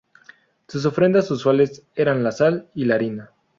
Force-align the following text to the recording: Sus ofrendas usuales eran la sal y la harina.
Sus 0.67 0.87
ofrendas 0.87 1.29
usuales 1.29 1.83
eran 1.93 2.23
la 2.23 2.31
sal 2.31 2.67
y 2.73 2.85
la 2.85 2.95
harina. 2.95 3.29